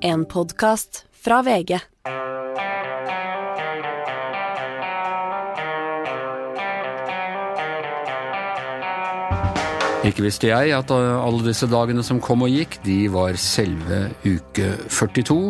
[0.00, 1.74] En podkast fra VG.
[10.06, 14.70] Ikke visste jeg at alle disse dagene som kom og gikk, de var selve uke
[14.86, 15.40] 42.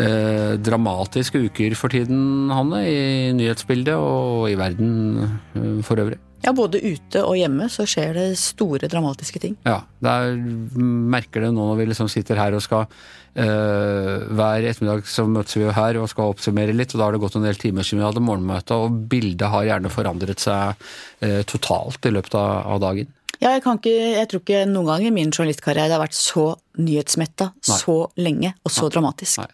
[0.00, 6.20] Eh, dramatiske uker for tiden, Hanne, i nyhetsbildet og i verden eh, for øvrig.
[6.40, 9.56] Ja, både ute og hjemme så skjer det store dramatiske ting.
[9.68, 15.04] Ja, der merker det nå når vi liksom sitter her og skal øh, Hver ettermiddag
[15.10, 17.46] så møtes vi jo her og skal oppsummere litt, og da har det gått en
[17.46, 20.88] del timer siden vi hadde morgenmøte, og bildet har gjerne forandret seg
[21.26, 23.12] øh, totalt i løpet av, av dagen.
[23.40, 26.50] Ja, jeg, ikke, jeg, tror ikke noen gang i min journalistkarriere det har vært så
[26.80, 28.92] nyhetsmetta så lenge og så Nei.
[28.92, 29.40] dramatisk.
[29.40, 29.48] Nei.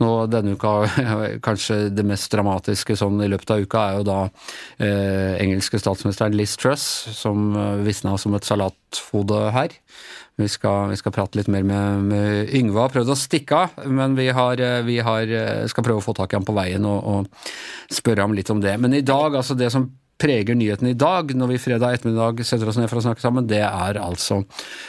[0.00, 0.74] Nå denne uka,
[1.46, 4.18] kanskje det mest dramatiske sånn i løpet av uka, er jo da
[4.76, 6.84] eh, engelske statsministeren Liz Truss,
[7.16, 9.76] som eh, visna som et salathode her.
[10.40, 12.80] Vi skal, vi skal, prate litt mer med, med Yngve.
[12.80, 16.04] Har prøvd å stikke av, men vi, har, eh, vi har, eh, skal prøve å
[16.04, 18.76] få tak i ham på veien og, og spørre ham litt om det.
[18.80, 19.88] Men i dag, altså det som
[20.20, 23.48] preger nyhetene i dag, når vi fredag ettermiddag setter oss ned for å snakke sammen,
[23.50, 24.42] det er altså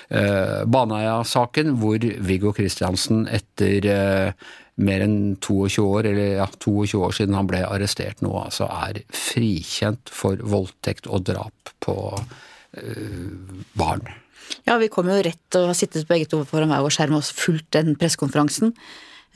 [0.10, 4.50] eh, Baneheia-saken, hvor Viggo Kristiansen etter eh,
[4.82, 9.04] mer enn 22 år, eller ja, 22 år siden han ble arrestert nå, altså er
[9.16, 11.96] frikjent for voldtekt og drap på
[12.78, 14.10] eh, barn.
[14.68, 17.24] Ja, vi kom jo rett og har sittet begge to foran hver vår skjerm og
[17.24, 18.76] fulgt den pressekonferansen.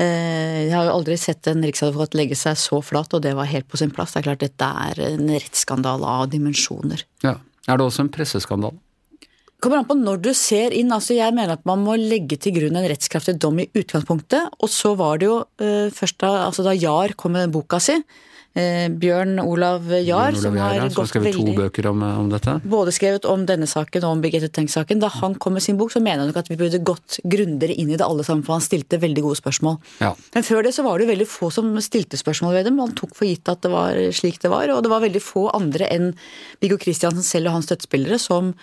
[0.01, 3.49] Eh, jeg har jo aldri sett en riksadvokat legge seg så flat, og det var
[3.51, 4.15] helt på sin plass.
[4.15, 7.05] Det er klart dette er en rettsskandale av dimensjoner.
[7.25, 7.37] Ja.
[7.65, 8.77] Er det også en presseskandale?
[9.65, 10.91] kommer an på når du ser inn.
[10.93, 14.51] altså Jeg mener at man må legge til grunn en rettskraftig dom i utgangspunktet.
[14.61, 17.79] Og så var det jo uh, først da, altså da Jahr kom med den boka
[17.81, 22.29] si, Eh, Bjørn Olav Jahr, Bjørn Olav Jahr, som har skrevet to bøker om, om,
[22.31, 22.53] dette?
[22.71, 25.01] Både skrevet om denne saken og om Birgitte Tengs-saken.
[25.03, 27.75] Da han kom med sin bok, så mener han nok at vi burde gått grundigere
[27.75, 29.75] inn i det alle sammen, for han stilte veldig gode spørsmål.
[29.99, 30.13] Ja.
[30.37, 32.79] Men før det så var det veldig få som stilte spørsmål ved dem.
[32.79, 35.49] Han tok for gitt at det var slik det var, og det var veldig få
[35.55, 36.13] andre enn
[36.63, 38.53] Viggo Kristiansen selv og hans støttespillere som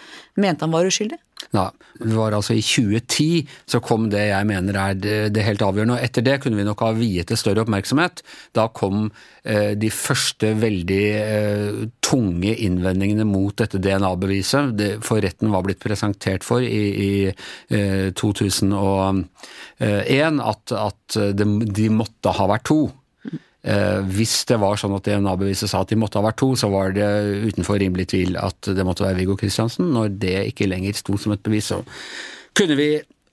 [0.40, 1.20] mente han var uskyldig.
[1.50, 5.94] Ja, det var altså I 2010 så kom det jeg mener er det, helt avgjørende.
[5.98, 8.22] og Etter det kunne vi nok ha viet det større oppmerksomhet.
[8.56, 9.12] Da kom
[9.44, 11.72] eh, de første veldig eh,
[12.04, 14.80] tunge innvendingene mot dette DNA-beviset.
[15.04, 22.30] For retten var blitt presentert for i, i eh, 2001 at, at de, de måtte
[22.38, 22.80] ha vært to.
[23.62, 26.70] Eh, hvis det var sånn at DNA-beviset sa at de måtte ha vært to, så
[26.72, 27.06] var det
[27.52, 29.92] utenfor rimelig tvil at det måtte være Viggo Kristiansen.
[29.94, 31.82] Når det ikke lenger sto som et bevis, så
[32.58, 32.92] kunne vi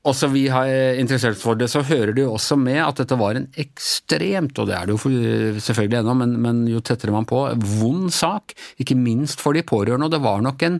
[0.10, 3.36] også vi har interessert for det, så hører det jo også med at dette var
[3.36, 5.12] en ekstremt, og det er det jo
[5.60, 7.42] selvfølgelig ennå, men, men jo tettere man på,
[7.82, 8.56] vond sak.
[8.80, 10.08] Ikke minst for de pårørende.
[10.08, 10.80] Og det var nok en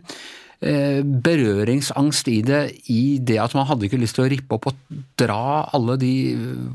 [0.60, 2.58] berøringsangst i det,
[2.92, 6.12] i det at man hadde ikke lyst til å rippe opp og dra alle de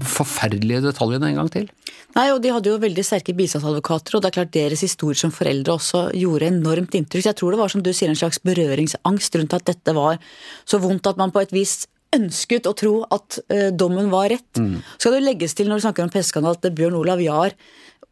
[0.01, 1.67] forferdelige detaljene en gang til.
[2.15, 5.33] Nei, og de hadde jo veldig sterke bistandsadvokater, og det er klart deres historie som
[5.35, 7.25] foreldre også gjorde enormt inntrykk.
[7.25, 10.21] Så jeg tror det var som du sier, en slags berøringsangst rundt at dette var
[10.63, 11.83] så vondt at man på et vis
[12.15, 14.61] ønsket å tro at uh, dommen var rett.
[14.61, 14.77] Mm.
[14.95, 17.57] Skal det legges til når du snakker om presseskandale at Bjørn Olav Jahr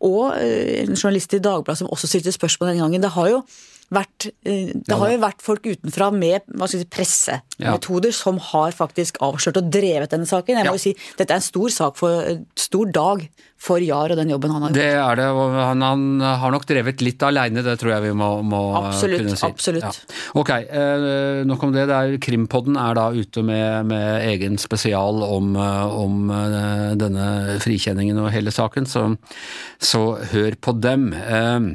[0.04, 3.40] og uh, en journalist i Dagbladet som også stilte spørsmål den gangen, det har jo
[3.96, 8.18] vært eh, Det har jo vært folk utenfra med hva skal si, pressemetoder ja.
[8.18, 10.60] som har faktisk avslørt og drevet denne saken.
[10.60, 10.78] Jeg må ja.
[10.78, 13.26] jo si, Dette er en stor sak for, stor dag
[13.64, 14.80] for Jahr og den jobben han har gjort.
[14.82, 18.30] Det er det, han, han har nok drevet litt aleine, det tror jeg vi må,
[18.48, 19.48] må absolutt, kunne si.
[19.48, 19.88] Absolutt.
[19.88, 20.20] Ja.
[20.42, 21.88] Ok, eh, nok om det.
[21.92, 26.34] det er, Krimpodden er da ute med, med egen spesial om, eh, om,
[27.00, 29.08] denne frikjenningen og hele saken, så,
[29.82, 31.12] så hør på dem.
[31.16, 31.72] Eh,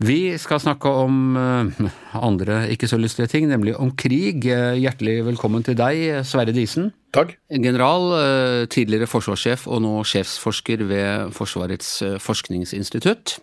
[0.00, 4.46] vi skal snakke om eh, andre ikke så lystige ting, nemlig om krig.
[4.48, 6.88] Eh, hjertelig velkommen til deg, Sverre Disen.
[7.12, 7.34] Takk.
[7.52, 11.92] General, eh, tidligere forsvarssjef og nå sjefsforsker ved Forsvarets
[12.24, 13.38] forskningsinstitutt.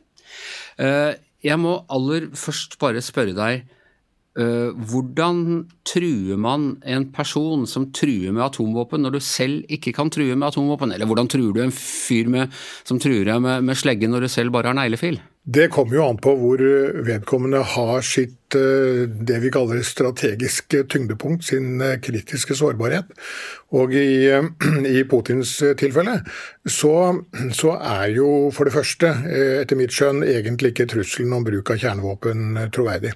[0.77, 3.63] Jeg må aller først bare spørre deg,
[4.37, 5.39] hvordan
[5.87, 10.45] truer man en person som truer med atomvåpen, når du selv ikke kan true med
[10.51, 10.93] atomvåpen?
[10.93, 12.53] Eller hvordan truer du en fyr med,
[12.85, 15.17] som truer deg med, med slegge når du selv bare har neglefil?
[15.47, 16.61] Det kommer jo an på hvor
[17.07, 23.11] vedkommende har sitt det vi kaller strategiske tyngdepunkt, sin eh, kritiske sårbarhet.
[23.75, 24.29] Og i,
[24.97, 26.21] i Putins tilfelle
[26.67, 26.93] så,
[27.55, 29.11] så, er jo for det første,
[29.61, 33.13] etter mitt skjønn, egentlig ikke trusselen om bruk av kjernevåpen troverdig.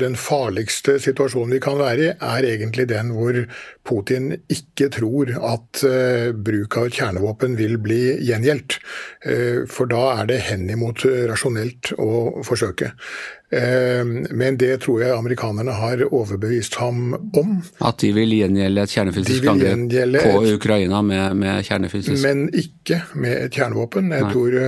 [0.00, 3.38] Den farligste situasjonen vi kan være i, er egentlig den hvor
[3.86, 5.82] Putin ikke tror at
[6.36, 8.76] bruk av kjernevåpen vil bli gjengjeldt.
[9.72, 12.92] For da er det henimot rasjonelt å forsøke.
[13.50, 17.56] Men det tror jeg amerikanerne har overbevist ham om.
[17.82, 23.48] At de vil gjengjelde et kjernefysisk angrep på Ukraina med, med kjernefysisk Men ikke med
[23.48, 24.12] et kjernevåpen.
[24.14, 24.32] Jeg Nei.
[24.36, 24.58] tror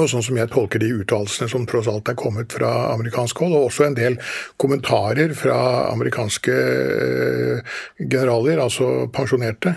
[0.00, 3.54] og sånn som jeg tolker de uttalelsene som tross alt er kommet fra amerikansk hold,
[3.56, 4.18] og også en del
[4.60, 5.56] kommentarer fra
[5.90, 9.74] amerikanske eh, generaler, altså pensjonerte,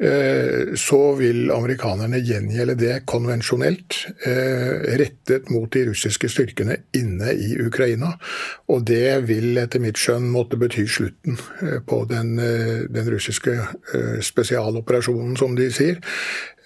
[0.00, 7.56] eh, så vil amerikanerne gjengjelde det konvensjonelt, eh, rettet mot de russiske styrkene inne i
[7.60, 8.14] Ukraina.
[8.70, 11.38] Og det vil etter mitt skjønn måtte bety slutten
[11.86, 13.56] på den, den russiske
[14.24, 15.98] spesialoperasjonen, som de sier.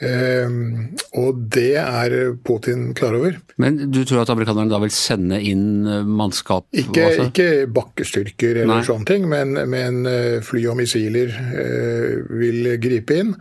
[0.02, 3.36] Ehm, og det er Putin klar over.
[3.62, 6.66] Men du tror at amerikanerne da vil sende inn eh, mannskap?
[6.74, 8.86] Ikke, ikke bakkestyrker eller Nei.
[8.88, 13.32] sånne ting, men, men, eh, fly og missiler eh, vil gripe inn.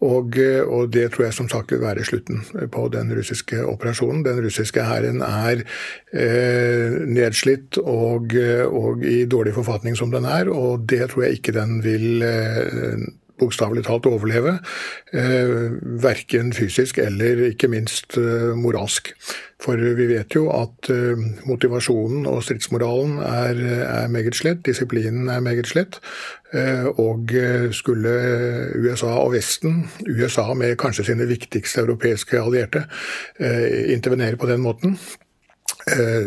[0.00, 2.40] Og, og, det tror jeg som sagt vil være slutten
[2.72, 4.24] på den russiske operasjonen.
[4.24, 8.32] Den russiske hæren er eh, nedslitt og,
[8.64, 12.24] og, i dårlig forfatning som den er, og det tror jeg ikke den vil
[13.40, 14.58] bokstavelig talt overleve.
[15.12, 15.54] Eh,
[16.02, 19.12] verken fysisk eller ikke minst eh, moralsk.
[19.60, 25.40] For vi vet jo at eh, motivasjonen og stridsmoralen er, er meget slett, disiplinen er
[25.44, 26.00] meget slett.
[26.98, 27.30] Og
[27.70, 28.10] skulle
[28.74, 32.82] USA og Vesten, USA med kanskje sine viktigste europeiske allierte,
[33.94, 34.96] intervenere på den måten,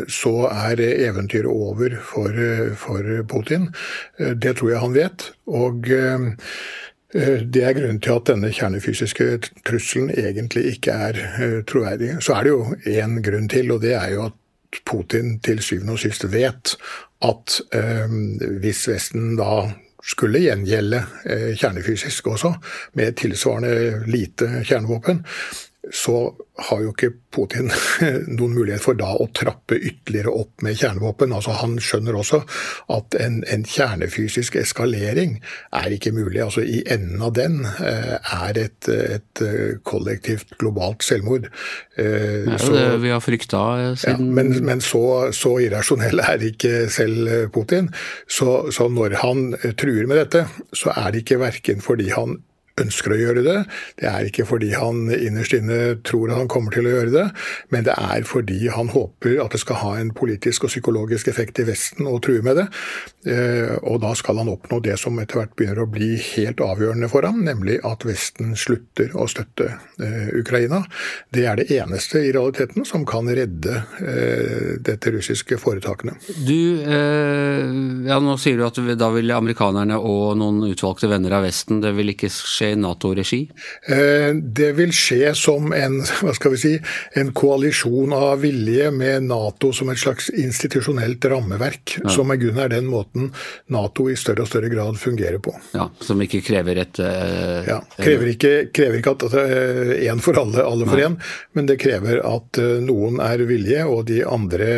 [0.08, 2.40] så er eventyret over for,
[2.80, 3.68] for Putin.
[4.18, 5.28] Det tror jeg han vet.
[5.48, 5.92] Og
[7.14, 9.28] det er grunnen til at denne kjernefysiske
[9.68, 12.16] trusselen egentlig ikke er eh, troverdig.
[12.26, 14.40] Så er det jo én grunn til, og det er jo at
[14.90, 16.74] Putin til syvende og sist vet
[17.24, 18.16] at eh,
[18.64, 19.68] hvis Vesten da
[20.04, 22.56] skulle gjengjelde eh, kjernefysisk også,
[23.00, 25.22] med tilsvarende lite kjernevåpen,
[25.92, 26.36] så
[26.70, 27.68] har jo ikke Putin
[28.38, 31.34] noen mulighet for da å trappe ytterligere opp med kjernevåpen.
[31.36, 32.40] Altså Han skjønner også
[32.94, 35.40] at en, en kjernefysisk eskalering
[35.76, 36.40] er ikke mulig.
[36.46, 41.50] Altså I enden av den eh, er et, et eh, kollektivt globalt selvmord.
[41.98, 43.66] Eh, ja, så, det vi har frykta
[44.00, 47.92] siden ja, Men, men så, så, irrasjonell er ikke selv Putin.
[48.30, 52.40] Så, så når han truer med dette, så er det ikke verken fordi han
[52.82, 53.58] ønsker å gjøre det.
[54.02, 57.26] Det er ikke fordi han innerst inne tror at han kommer til å gjøre det,
[57.74, 61.62] men det er fordi han håper at det skal ha en politisk og psykologisk effekt
[61.62, 62.68] i Vesten å true med det.
[63.30, 67.10] Eh, og da skal han oppnå det som etter hvert begynner å bli helt avgjørende
[67.12, 69.70] for ham, nemlig at Vesten slutter å støtte
[70.02, 70.82] eh, Ukraina.
[71.34, 76.18] Det er det eneste i realiteten som kan redde eh, dette russiske foretakene.
[76.44, 76.58] Du,
[78.08, 81.94] ja nå sier du at da vil amerikanerne og noen utvalgte venner av Vesten, det
[81.96, 83.42] vil ikke skje skje i Nato-regi?
[83.88, 86.74] Eh, det vil skje som en, hva skal vi si,
[87.20, 92.10] en koalisjon av vilje med Nato som et slags institusjonelt rammeverk, ja.
[92.14, 93.32] som i grunnen er den måten
[93.74, 95.56] Nato i større og større grad fungerer på.
[95.74, 100.22] Ja, Som ikke krever et uh, Ja, krever ikke, krever ikke at det er én
[100.24, 101.18] for alle, alle for én,
[101.58, 104.70] men det krever at noen er villige, og de andre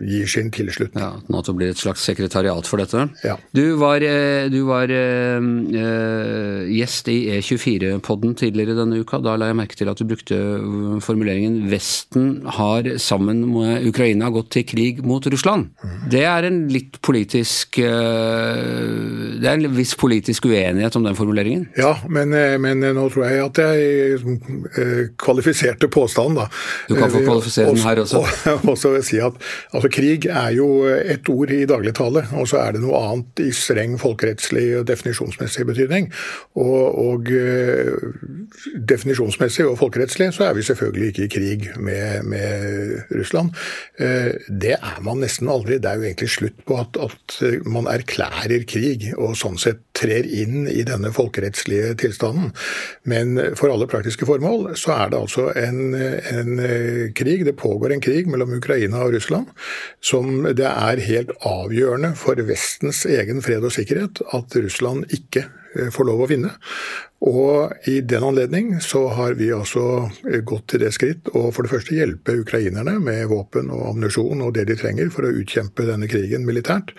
[0.00, 1.02] gir sin tilslutning.
[1.02, 3.06] Ja, Nato blir et slags sekretariat for dette.
[3.26, 3.36] Ja.
[3.54, 4.02] Du var,
[4.52, 9.20] du var uh, gjest i E24-podden tidligere denne uka.
[9.22, 14.30] Da la jeg merke til at du brukte uh, formuleringen 'Vesten har sammen med Ukraina
[14.32, 15.70] gått til krig mot Russland'.
[16.10, 21.68] Det er en litt politisk uh, Det er en viss politisk uenighet om den formuleringen?
[21.78, 26.48] Ja, men, eh, men nå tror jeg at jeg kvalifiserte påstanden, da.
[26.88, 28.22] Du kan få kvalifisere den her også.
[28.52, 29.36] Og, også si at
[29.72, 33.50] altså, Krig er jo et ord i dagligtale, og så er det noe annet i
[33.56, 36.08] streng folkerettslig og definisjonsmessig betydning.
[36.56, 37.30] Og, og og
[38.88, 43.52] definisjonsmessig og folkerettslig så er vi selvfølgelig ikke i krig med, med Russland.
[44.00, 45.78] Uh, det er man nesten aldri.
[45.82, 50.26] Det er jo egentlig slutt på at, at, man erklærer krig, og sånn sett trer
[50.26, 52.52] inn i denne folkerettslige tilstanden.
[53.08, 56.62] Men for alle praktiske formål så er det altså en, en
[57.16, 57.44] krig.
[57.48, 59.50] Det pågår en krig mellom Ukraina og Russland
[60.04, 65.61] som det er helt avgjørende for Vestens egen fred og sikkerhet at Russland ikke Eh,
[65.94, 66.54] får lov å vinne.
[67.22, 71.62] Og i den anledning så har vi altså eh, gått til det skritt å for
[71.62, 75.86] det første hjelpe ukrainerne med våpen og ammunisjon og det de trenger for å utkjempe
[75.86, 76.90] denne krigen militært.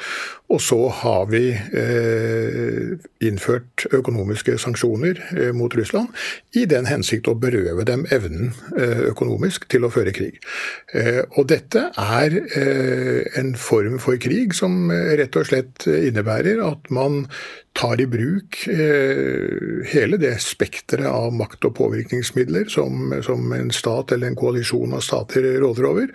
[0.54, 2.94] Og så har vi eh,
[3.26, 6.14] innført økonomiske sanksjoner eh, mot Russland
[6.60, 10.38] i den hensikt å berøve dem evnen eh, økonomisk til å føre krig.
[10.94, 12.38] Eh, og dette er
[13.40, 17.24] en form for krig som rett og slett innebærer at man
[17.74, 18.60] tar i bruk
[19.90, 24.94] hele hele det spekteret av makt- og påvirkningsmidler som, som, en stat eller en koalisjon
[24.94, 26.08] av stater råder over.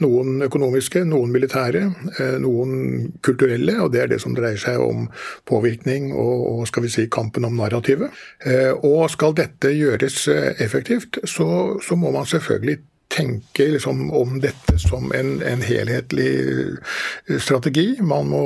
[0.00, 1.82] Noen økonomiske, noen militære,
[2.18, 5.08] eh, noen kulturelle, og det er det som dreier seg om
[5.48, 8.10] påvirkning og, og skal vi si kampen om narrativet.
[8.44, 10.28] Eh, og skal dette gjøres
[10.58, 12.80] effektivt, så, så må man selvfølgelig
[13.12, 17.98] tenke liksom om dette som en, en, helhetlig eh, strategi.
[18.00, 18.42] Man må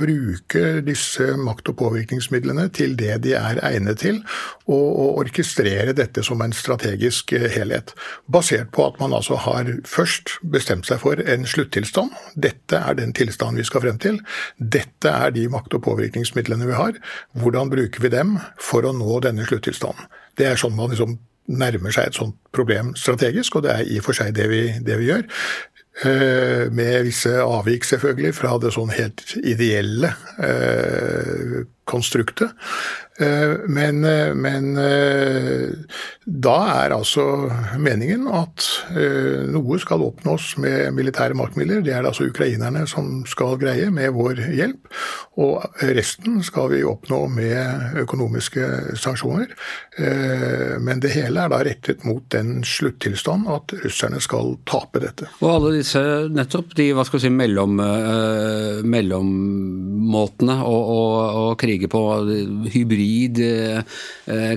[0.00, 4.20] bruke disse makt- og påvirkningsmidlene til det de er egnet til,
[4.66, 7.94] og, og, orkestrere dette som en strategisk eh, helhet.
[8.26, 12.14] Basert på at man altså har først bestemt seg for en sluttilstand.
[12.34, 14.20] Dette er den tilstanden vi skal frem til.
[14.58, 16.98] Dette er de makt- og påvirkningsmidlene vi har.
[17.38, 20.10] Hvordan bruker vi dem for å nå denne sluttilstanden?
[20.38, 21.16] Det er sånn man liksom
[21.48, 24.62] nærmer seg et sånt problem strategisk, og det er i og for seg det vi,
[24.84, 25.24] det vi gjør.
[26.06, 32.52] Eh, med visse avvik, selvfølgelig, fra det sånn helt ideelle eh, konstruktet.
[33.20, 35.68] Eh, men, eh, men, eh,
[36.24, 37.24] da er altså
[37.80, 38.66] meningen at
[39.48, 41.80] noe skal oppnås med militære maktmidler.
[41.82, 44.90] Det er det altså ukrainerne som skal greie med vår hjelp.
[45.40, 45.64] Og
[45.96, 49.54] resten skal vi oppnå med økonomiske sanksjoner.
[50.84, 55.30] Men det hele er da rettet mot den sluttilstand at russerne skal tape dette.
[55.40, 56.02] Og alle disse
[56.34, 57.78] nettopp de hva skal vi si, mellom,
[58.92, 61.00] mellommåtene å, å,
[61.48, 62.00] å krige på,
[62.72, 63.82] hybrid eh,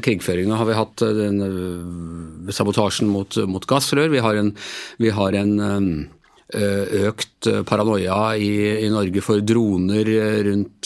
[0.02, 0.48] krigføring.
[0.50, 4.10] Nå har vi hatt eh, den, eh, sabotasjen mot, mot, gassrør.
[4.10, 4.56] Vi har en,
[4.98, 6.10] vi har en
[6.52, 10.04] økt paranoia i, i, Norge for droner
[10.44, 10.84] rundt,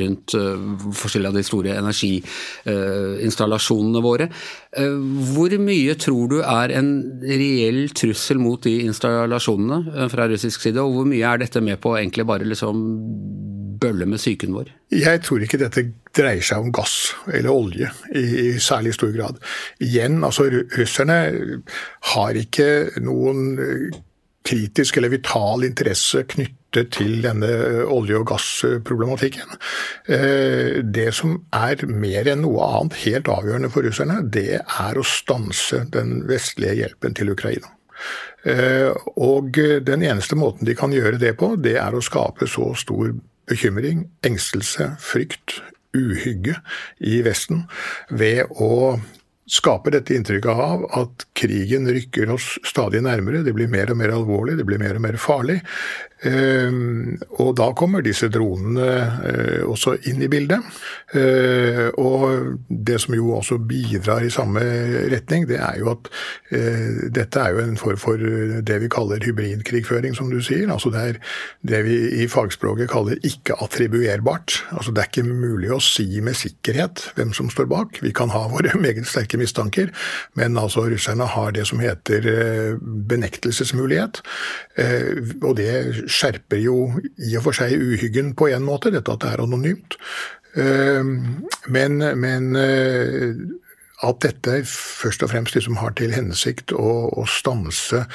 [0.00, 0.32] rundt
[0.96, 4.32] forskjellige av de store energiinstallasjonene våre.
[5.34, 10.96] Hvor mye tror du er en reell trussel mot de installasjonene fra russisk side, og
[10.96, 12.80] hvor mye er dette med på egentlig bare liksom
[13.80, 14.70] bølle med psyken vår?
[14.94, 19.40] Jeg tror ikke dette dreier seg om gass eller olje i, i særlig stor grad.
[19.82, 21.18] Igjen, altså russerne
[22.14, 22.70] har ikke
[23.04, 24.00] noen eh,
[24.46, 27.50] kritisk eller vital interesse knyttet til denne
[27.90, 29.58] olje- og gassproblematikken.
[30.08, 35.06] Eh, det som er mer enn noe annet helt avgjørende for russerne, det er å
[35.06, 37.74] stanse den vestlige hjelpen til Ukraina.
[38.48, 38.88] Eh,
[39.20, 43.12] og den eneste måten de kan gjøre det på, det er å skape så stor
[43.50, 45.60] bekymring, engstelse, frykt,
[45.96, 46.54] uhygge
[47.02, 47.64] i Vesten
[48.14, 49.00] ved å
[49.50, 53.42] skape dette inntrykket av at krigen rykker oss stadig nærmere.
[53.42, 55.58] Det blir mer og mer alvorlig, det blir mer og mer farlig.
[56.28, 58.88] Ehm, og da kommer disse dronene
[59.24, 60.60] eh, også inn i bildet.
[61.16, 64.60] Eh, og det som jo også bidrar i samme
[65.12, 66.10] retning, det er jo at
[66.52, 70.68] eh, dette er jo en form for det vi kaller hybridkrigføring, som du sier.
[70.70, 71.20] Altså det er
[71.72, 74.60] det vi i fagspråket kaller ikke-attribuerbart.
[74.76, 78.02] Altså det er ikke mulig å si med sikkerhet hvem som står bak.
[78.04, 79.88] Vi kan ha våre meget sterke mistanker,
[80.36, 82.28] men altså russerne har det som heter
[82.80, 84.20] benektelsesmulighet.
[85.40, 86.76] Og det skjerper jo
[87.18, 89.98] i og for seg uhyggen på en måte, dette at det er anonymt.
[90.58, 91.02] Eh,
[91.70, 93.34] men, men eh,
[94.00, 98.06] at dette først og fremst liksom har til hensikt å, å stanse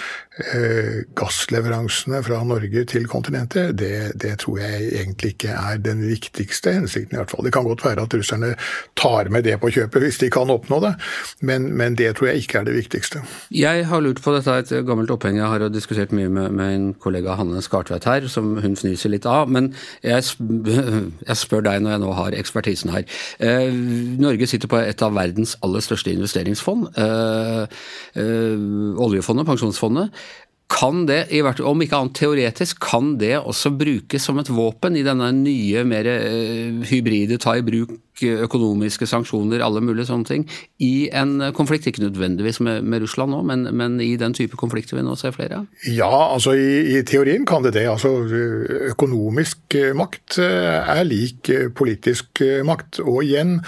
[1.16, 7.16] gassleveransene fra Norge til kontinentet, det, det, tror jeg egentlig ikke er den viktigste hensikten.
[7.16, 7.46] i hvert fall.
[7.46, 8.50] Det kan godt være at russerne
[9.00, 10.94] tar med det på kjøpet hvis de kan oppnå det,
[11.40, 13.24] men, men det tror jeg ikke er det viktigste.
[13.52, 16.88] Jeg har lurt på dette, et gammelt oppheng jeg har diskutert mye med, med en
[17.00, 19.48] kollega Hanne Skartveit her, som hun fnyser litt av.
[19.52, 19.72] Men
[20.04, 20.24] jeg,
[21.30, 23.08] jeg, spør deg når jeg nå har ekspertisen her.
[23.40, 23.72] Eh,
[24.20, 27.80] Norge sitter på et av verdens aller største investeringsfond, eh,
[28.20, 28.66] eh,
[29.06, 30.25] oljefondet, pensjonsfondet,
[30.72, 31.28] kan det,
[31.62, 36.10] om ikke annet teoretisk, kan det også brukes som et våpen i denne nye, mer
[36.10, 40.46] eh, hybride, ta i bruk økonomiske sanksjoner, alle mulige sånne ting,
[40.82, 41.90] i en konflikt?
[41.90, 45.36] Ikke nødvendigvis med, med Russland nå, men, men, i den type konflikter vi nå ser
[45.36, 45.66] flere av?
[45.92, 47.86] Ja, altså i, i, teorien kan det det.
[47.92, 48.16] Altså
[48.90, 53.04] økonomisk makt er lik politisk makt.
[53.04, 53.60] Og igjen,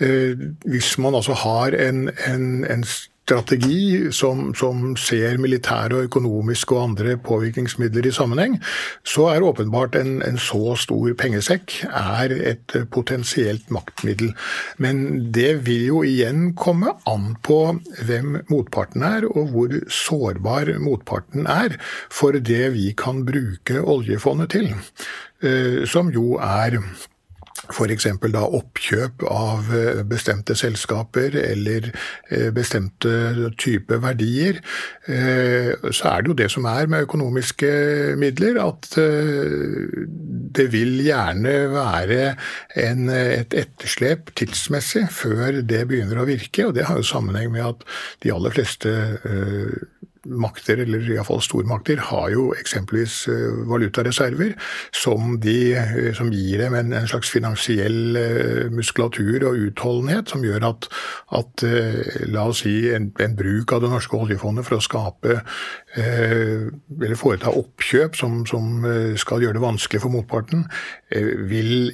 [0.00, 2.84] Eh, hvis man altså har en, en, en
[3.26, 8.58] strategi som, som, ser militære og økonomiske og andre påvirkningsmidler i sammenheng,
[9.06, 14.30] så er åpenbart en, en, så stor pengesekk er et potensielt maktmiddel.
[14.78, 17.58] Men det vil jo igjen komme an på
[18.06, 21.76] hvem motparten er, og hvor sårbar motparten er
[22.12, 24.70] for det vi kan bruke oljefondet til.
[25.42, 26.78] Eh, som jo er
[27.72, 28.06] f.eks.
[28.32, 31.90] da oppkjøp av eh, bestemte selskaper eller
[32.30, 34.60] eh, bestemte type verdier,
[35.10, 37.70] eh, så er det jo det som er med økonomiske
[38.20, 38.88] midler, at
[40.56, 42.20] det vil gjerne være
[42.82, 46.68] en, et etterslep tidsmessig før det begynner å virke.
[46.68, 47.86] og Det har jo sammenheng med at
[48.24, 48.94] de aller fleste
[50.28, 54.54] makter, eller iallfall stormakter, har jo eksempelvis eh, valutareserver
[54.94, 60.44] som, de, eh, som gir dem en, en, slags finansiell eh, muskulatur og utholdenhet som
[60.44, 60.88] gjør at,
[61.36, 61.66] at
[62.30, 65.40] la oss si, en, en, bruk av det norske oljefondet for å skape
[65.96, 68.84] eller foreta oppkjøp som, som
[69.16, 70.66] skal gjøre det vanskelig for motparten,
[71.48, 71.88] vil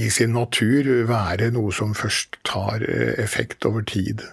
[0.00, 2.82] i sin natur være noe som først tar
[3.22, 4.24] effekt over tid.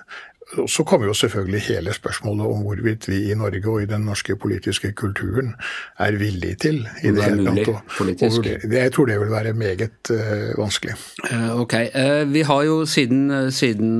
[0.48, 4.36] Så kommer jo selvfølgelig hele spørsmålet om hvorvidt vi i Norge og i den norske
[4.40, 5.50] politiske kulturen
[6.00, 7.82] er villige til i det, hele tatt.
[7.98, 8.48] politisk.
[8.64, 10.96] Jeg tror det vil være meget uh, vanskelig.
[11.28, 11.74] Uh, ok.
[11.92, 14.00] Uh, vi har jo siden, siden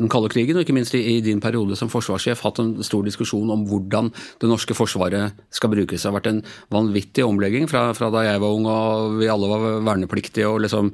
[0.00, 3.04] den kalde krigen, og ikke minst i, i, din periode som forsvarssjef, hatt en stor
[3.04, 4.08] diskusjon om hvordan
[4.40, 6.00] det norske forsvaret skal brukes.
[6.00, 6.40] Det har vært en
[6.72, 10.88] vanvittig omlegging fra, fra da jeg var ung og vi alle var vernepliktige og liksom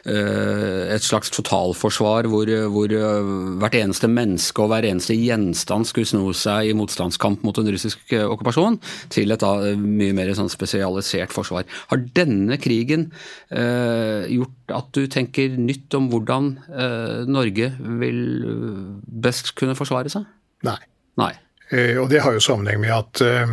[0.00, 2.94] et slags totalforsvar hvor, hvor
[3.62, 8.14] hvert eneste menneske og hver eneste gjenstand skulle sno seg i motstandskamp mot en russisk
[8.16, 8.80] eh, okkupasjon,
[9.12, 11.68] til et da mye mer sånn spesialisert forsvar.
[11.92, 13.10] Har denne krigen
[13.48, 18.24] eh, gjort at du tenker nytt om hvordan eh, Norge vil
[19.04, 20.26] best kunne forsvare seg?
[20.66, 20.80] Nei.
[21.20, 21.34] Nei.
[21.70, 23.50] Eh, og Det har jo sammenheng med at eh,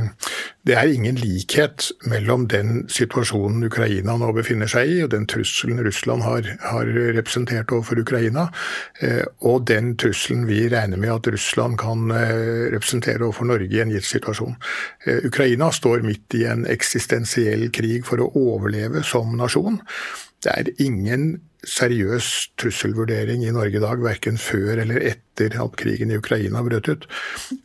[0.67, 5.79] det er ingen likhet mellom den situasjonen Ukraina nå befinner seg i, og den trusselen
[5.85, 8.47] Russland har, har representert overfor Ukraina,
[9.01, 12.09] eh, og den trusselen vi regner med at Russland kan
[12.73, 14.57] representere overfor Norge i en gitt situasjon.
[15.27, 19.79] Ukraina står midt i en eksistensiell krig for å overleve som nasjon.
[20.43, 26.11] Det er ingen seriøs trusselvurdering i Norge i dag, verken før eller etter at krigen
[26.11, 27.07] i Ukraina brøt ut,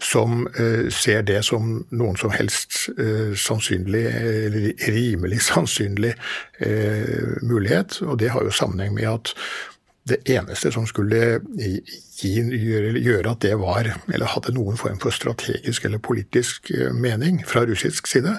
[0.02, 4.06] som uh, ser det som noen som helst uh, sannsynlig,
[4.46, 8.00] eller rimelig sannsynlig uh, mulighet.
[8.06, 9.34] Og det har jo sammenheng med at
[10.08, 15.86] det eneste som skulle gi, gjøre, at det var, eller hadde noen form for strategisk
[15.86, 18.34] eller politisk mening fra russisk side,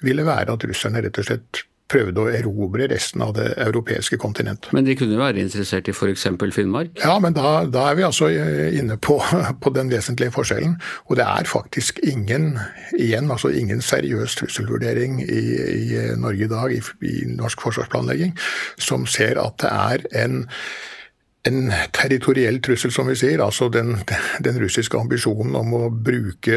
[0.00, 4.72] ville være at russerne rett og slett prøvde å erobre resten av det europeiske kontinentet.
[4.74, 6.26] Men de kunne være interessert i f.eks.
[6.54, 6.94] Finnmark?
[7.02, 9.20] Ja, men da, da, er vi altså eh, inne på,
[9.62, 10.76] på, den vesentlige forskjellen.
[11.08, 12.54] Og det er faktisk ingen
[12.98, 18.34] igjen, altså ingen seriøs trusselvurdering i, i Norge i dag, i, i norsk forsvarsplanlegging,
[18.78, 20.44] som ser at det er en
[21.46, 23.42] en territoriell trussel, som vi sier.
[23.44, 23.94] Altså den,
[24.44, 26.56] den, russiske ambisjonen om å bruke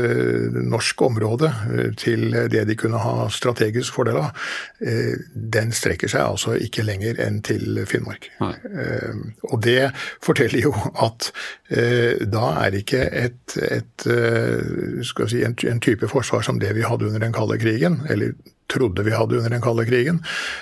[0.63, 4.47] norsk område eh, til det de kunne ha strategisk fordel av,
[4.79, 8.29] eh, den strekker seg altså ikke lenger enn til Finnmark.
[8.39, 8.53] Nei.
[8.71, 9.89] Eh, og det
[10.23, 10.73] forteller jo
[11.03, 11.31] at
[11.67, 17.21] da er ikke et, et si, en, en type forsvar som det vi hadde under
[17.25, 18.31] den kalde krigen, eller
[18.67, 20.21] trodde vi hadde under den kalde krigen,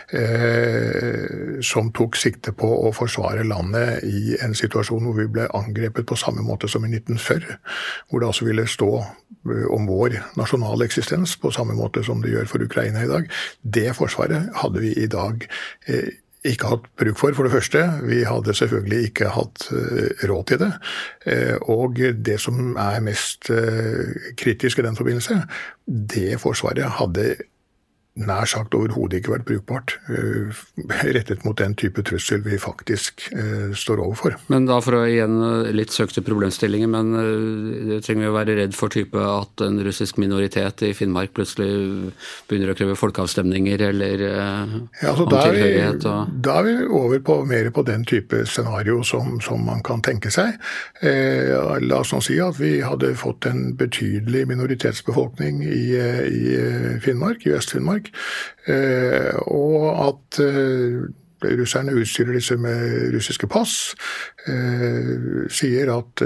[0.10, 6.08] eh, som tok sikte på å forsvare landet i en situasjon hvor vi ble angrepet
[6.08, 7.58] på samme måte som i 1940.
[8.10, 12.34] Hvor det altså ville stå eh, om vår nasjonale eksistens på samme måte som det
[12.34, 13.32] gjør for Ukraina i dag.
[13.62, 15.48] Det forsvaret hadde vi i dag
[15.88, 16.14] eh,
[16.46, 17.82] ikke hatt bruk for, for det første.
[18.06, 20.72] Vi hadde selvfølgelig ikke hatt eh, råd til det.
[21.26, 23.50] Eh, og det som er mest
[24.38, 25.42] kritisk i den forbindelse,
[25.86, 27.36] det Forsvaret hadde
[28.16, 30.60] nær sagt overhodet ikke vært brukbart uh,
[31.04, 34.38] rettet mot den type trussel vi faktisk uh, står overfor.
[34.52, 37.12] Men da for å igjen eh, litt søkte problemstillinger, men
[37.90, 41.68] det trenger vi å være redd for type at en russisk minoritet i Finnmark plutselig
[42.48, 44.46] begynner å kreve folkeavstemninger eller ja,
[45.10, 45.74] altså, da, er vi,
[46.46, 50.32] da er vi over på mer på den type scenario som, som man kan tenke
[50.34, 50.56] seg.
[51.02, 57.56] la oss nå si at vi hadde fått en betydelig minoritetsbefolkning i, i Finnmark, i
[57.58, 58.12] Øst-Finnmark Finnmark.
[58.68, 61.06] Eh, og at eh,
[61.60, 63.96] russerne utstyrer disse med russiske pass.
[64.48, 66.22] Eh, sier at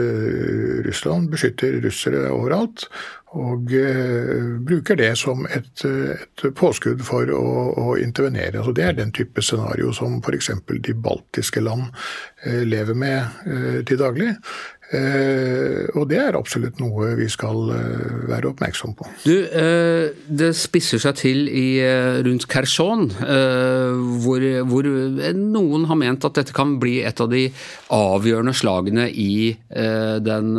[0.86, 2.88] Russland beskytter russere overalt.
[3.30, 3.70] Og
[4.66, 7.44] bruker det som et, et påskudd for å,
[7.78, 8.58] å intervenere.
[8.58, 10.50] Altså det er den type scenario som f.eks.
[10.66, 11.92] de baltiske land
[12.66, 14.32] lever med til daglig.
[14.90, 19.06] Eh, og det er absolutt noe vi skal eh, være oppmerksom på.
[19.22, 21.68] Du, eh, Det spisser seg til i,
[22.26, 23.06] rundt Kherson,
[24.24, 24.88] hvor, hvor,
[25.38, 27.46] noen har ment at dette kan bli et av de
[27.94, 29.52] avgjørende slagene i
[30.26, 30.52] den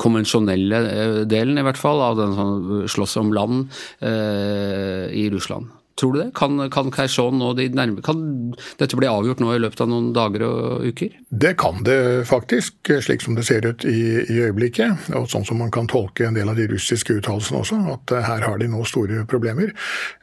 [0.00, 3.66] konvensjonelle delen, i hvert fall, av den som slåss om land
[4.02, 5.70] i Russland.
[5.94, 6.30] Tror du det?
[6.34, 10.10] Kan, kan Kherson nå de nærme, Kan dette bli avgjort nå i løpet av noen
[10.16, 11.12] dager og uker?
[11.30, 15.10] Det kan det faktisk, slik som det ser ut i, i øyeblikket.
[15.14, 18.48] Og sånn som man kan tolke en del av de russiske uttalelsene også, at her
[18.48, 19.70] har de nå store problemer.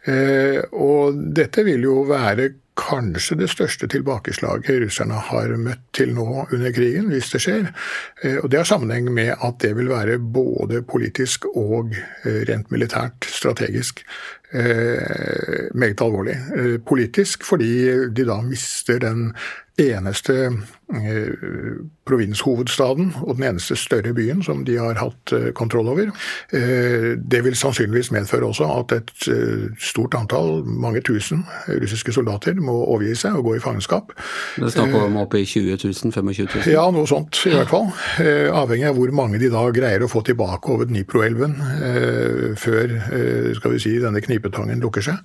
[0.10, 6.28] Eh, og dette vil jo være kanskje det største tilbakeslaget russerne har møtt til nå
[6.48, 7.72] under krigen, hvis det skjer.
[8.24, 12.72] Eh, og Det har sammenheng med at det vil være både politisk og eh, rent
[12.72, 14.06] militært strategisk
[14.54, 16.38] eh, meget alvorlig.
[16.88, 17.74] Politisk fordi
[18.16, 19.34] de da mister den
[19.80, 20.52] eneste
[22.08, 26.12] provinshovedstaden og den eneste større byen som de har hatt eh, kontroll over.
[26.54, 29.28] Eh, det vil sannsynligvis medføre også at et
[29.80, 34.14] stort antall, mange tusen russiske soldater må overgi seg og gå i fangenskap.
[34.58, 36.12] Det er snakk om oppe i 20 000?
[36.12, 36.72] 25 000?
[36.74, 37.92] Ja, noe sånt i hvert fall.
[38.52, 41.58] Avhengig av hvor mange de da greier å få tilbake over Dnipro-elven
[42.60, 42.96] før
[43.58, 45.22] skal vi si, denne knipetangen lukker seg.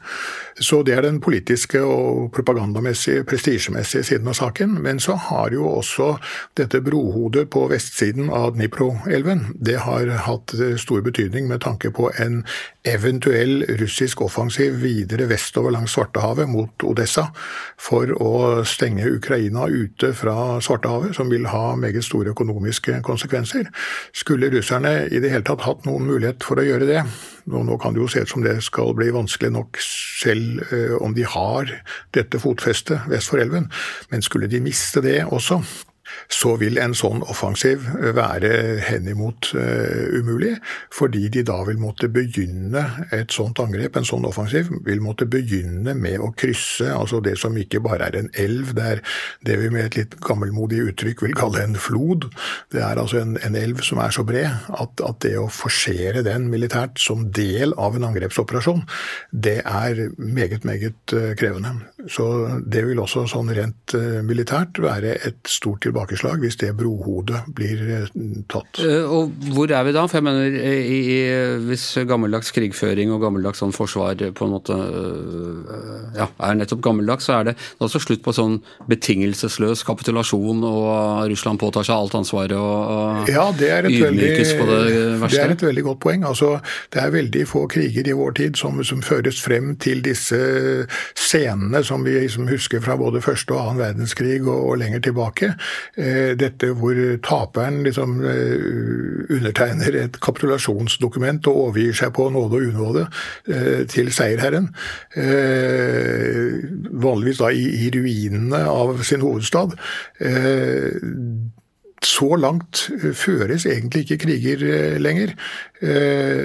[0.60, 4.78] Så det er den politiske og propagandamessige, prestisjemessige siden av saken.
[4.82, 6.16] Men så har jo også
[6.58, 12.42] dette brohodet på vestsiden av Dnipro-elven det har hatt stor betydning med tanke på en
[12.86, 17.28] eventuell russisk offensiv videre vestover langs Svartehavet mot Odessa
[17.80, 23.70] for å stenge Ukraina ute fra Svartehavet, som vil ha meget store økonomiske konsekvenser.
[24.14, 27.02] Skulle russerne i det hele tatt hatt noen mulighet for å gjøre det,
[27.46, 31.14] nå kan det jo se ut som det skal bli vanskelig nok selv eh, om
[31.14, 31.70] de har
[32.16, 33.70] dette fotfestet vest for elven,
[34.10, 35.60] men skulle de miste det også,
[36.32, 37.84] så vil en sånn offensiv
[38.16, 38.50] være
[38.86, 40.54] henimot uh, umulig,
[40.94, 42.82] fordi de da vil måtte begynne
[43.14, 47.56] et sånt angrep, en sånn offensiv, vil måtte begynne med å krysse altså det som
[47.58, 49.02] ikke bare er en elv, det er
[49.46, 52.28] det vi med et litt gammelmodig uttrykk vil kalle en flod.
[52.74, 56.20] Det er altså en, en elv som er så bred at, at, det å forsere
[56.26, 58.82] den militært som del av en angrepsoperasjon,
[59.32, 61.72] det er meget, meget uh, krevende.
[62.12, 62.26] Så
[62.66, 67.42] det vil også sånn rent uh, militært være et stort tilbakeslag tilbakeslag hvis det brohodet
[67.56, 68.08] blir eh,
[68.50, 68.80] tatt.
[68.82, 70.04] Eh, og hvor er vi da?
[70.06, 71.18] For jeg mener, i, i,
[71.66, 77.26] Hvis gammeldags krigføring og gammeldags sånn forsvar på en måte eh, ja, er nettopp gammeldags,
[77.26, 78.58] så er det altså slutt på sånn
[78.90, 84.58] betingelsesløs kapitulasjon, og Russland påtar seg alt ansvaret og, ja, det er et ydmykes veldig,
[84.60, 84.82] på det
[85.22, 85.36] verste?
[85.36, 86.26] Det er et veldig godt poeng.
[86.28, 86.52] Altså,
[86.94, 90.38] det er veldig få kriger i vår tid som, som føres frem til disse
[91.16, 95.52] scenene som vi liksom husker fra både første og annen verdenskrig og, og lenger tilbake.
[95.94, 102.66] Eh, dette hvor taperen liksom eh, undertegner et kapitulasjonsdokument og overgir seg på nåde og
[102.70, 103.06] unåde
[103.48, 104.68] eh, til seierherren.
[107.06, 109.76] Vanligvis da i ruinene av sin hovedstad
[112.06, 112.86] så langt
[113.18, 114.62] føres egentlig ikke kriger
[115.02, 115.34] lenger.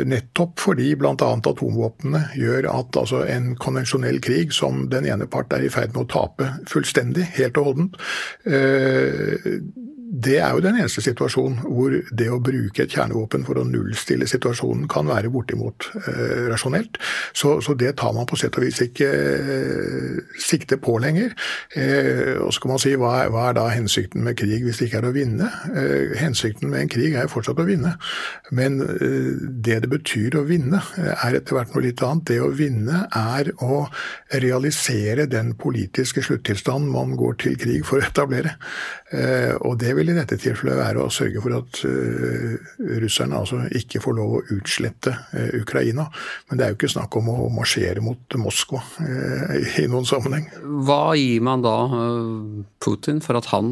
[0.09, 1.13] Nettopp fordi bl.a.
[1.13, 6.03] atomvåpnene gjør at altså, en konvensjonell krig som den ene part er i ferd med
[6.05, 8.01] å tape fullstendig, helt og holdent,
[10.11, 14.27] det er jo den eneste situasjonen hvor det å bruke et kjernevåpen for å nullstille
[14.27, 16.99] situasjonen kan være bortimot eh, rasjonelt.
[17.31, 21.31] Så, så, det tar man på sett og vis ikke eh, sikte på lenger.
[21.79, 24.81] Eh, og så kan man si hva er, hva er, da hensikten med krig hvis
[24.81, 25.47] det ikke er å vinne?
[25.71, 27.95] Eh, hensikten med en krig er jo fortsatt å vinne.
[28.51, 29.31] Men eh,
[29.63, 32.27] det det betyr å vinne, eh, er etter hvert noe litt annet.
[32.33, 33.85] Det å vinne er å
[34.43, 38.57] realisere den politiske sluttilstanden man går til krig for å etablere.
[39.67, 42.55] og det vil vil i dette tilfellet være å sørge for at uh,
[43.01, 46.07] russerne altså ikke får lov å utslette uh, Ukraina.
[46.49, 50.47] Men det er jo ikke snakk om å marsjere mot Moskva uh, i noen sammenheng.
[50.87, 51.75] Hva gir man da
[52.81, 53.69] Putin for at han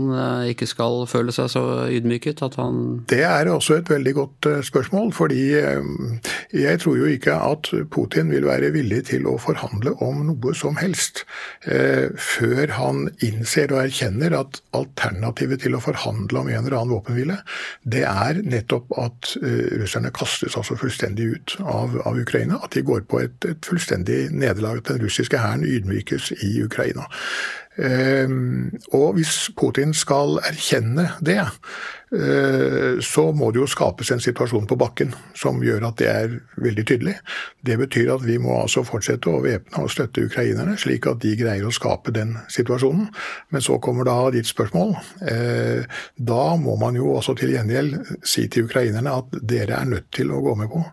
[0.50, 2.44] ikke skal føle seg så ydmyket?
[2.46, 5.12] At han det er også et veldig godt spørsmål.
[5.16, 10.54] Fordi jeg tror jo ikke at Putin vil være villig til å forhandle om noe
[10.58, 11.24] som helst
[11.66, 16.94] før han innser og erkjenner at alternativet til å forhandle forhandle om en eller annen
[16.94, 17.38] våpenhvile,
[17.84, 22.60] det er nettopp at uh, russerne kastes altså fullstendig ut av, av Ukraina.
[22.64, 24.78] At de går på et, et fullstendig nederlag.
[24.78, 27.08] At den russiske hæren ydmykes i Ukraina.
[27.80, 34.66] Uh, og hvis Putin skal erkjenne det, Eh, så må det jo skapes en situasjon
[34.70, 37.16] på bakken som gjør at det er veldig tydelig.
[37.62, 41.36] Det betyr at vi må altså fortsette å væpne og støtte ukrainerne, slik at de
[41.38, 43.10] greier å skape den situasjonen.
[43.54, 44.96] Men så kommer da ditt spørsmål.
[45.22, 50.10] Eh, da må man jo også til gjengjeld si til ukrainerne at dere er nødt
[50.16, 50.84] til å gå med på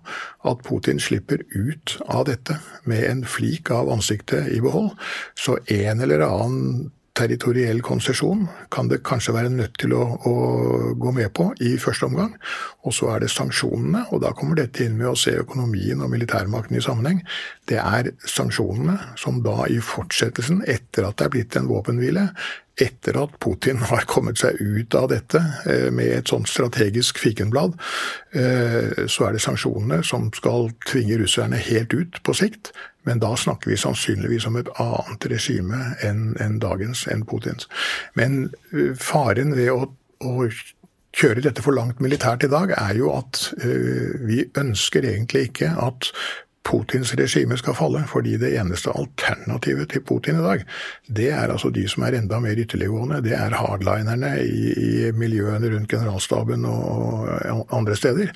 [0.46, 4.92] at Putin slipper ut av dette med en flik av ansiktet i behold.
[5.38, 10.34] Så en eller annen territoriell konsesjon kan det kanskje være nødt til å, å,
[11.00, 12.34] gå med på i første omgang.
[12.86, 16.12] Og så er det sanksjonene, og da kommer dette inn med å se økonomien og
[16.12, 17.22] militærmakten i sammenheng.
[17.68, 22.28] Det er sanksjonene som da i fortsettelsen, etter at det er blitt en våpenhvile,
[22.76, 27.76] etter at Putin har kommet seg ut av dette eh, med et sånt strategisk fikenblad,
[28.36, 32.74] eh, så er det sanksjonene som skal tvinge russerne helt ut på sikt.
[33.06, 37.68] Men da snakker vi sannsynligvis om et annet regime enn en dagens, enn Putins.
[38.18, 39.86] Men eh, faren ved å,
[40.26, 40.48] å
[41.16, 46.10] kjøre dette for langt militært i dag, er jo at vi ønsker egentlig ikke at
[46.66, 50.64] Putins regime skal falle, fordi det eneste alternativet til Putin i dag,
[51.06, 53.22] det er altså de som er enda mer ytterliggående.
[53.22, 58.32] Det er hardlinerne i, i miljøene rundt generalstaben og andre steder.